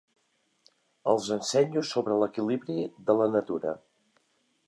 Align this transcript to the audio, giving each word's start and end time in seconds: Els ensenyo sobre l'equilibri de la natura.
Els 1.13 1.27
ensenyo 1.35 1.83
sobre 1.91 2.17
l'equilibri 2.23 2.79
de 3.11 3.17
la 3.23 3.31
natura. 3.37 3.75